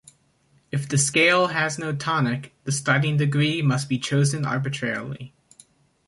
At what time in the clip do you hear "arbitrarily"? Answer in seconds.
4.47-5.35